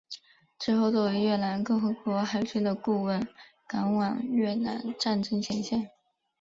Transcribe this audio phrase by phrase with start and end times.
[0.57, 3.27] 之后作为越南共和国海军的顾问
[3.67, 5.91] 赶往越南战争前线。